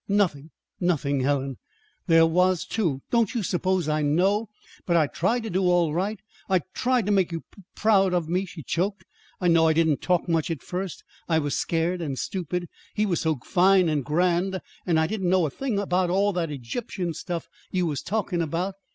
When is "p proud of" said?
7.41-8.27